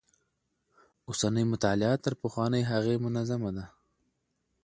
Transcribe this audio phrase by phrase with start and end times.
[1.07, 3.65] اوسنۍ مطالعه تر پخوانۍ هغې منظمه ده.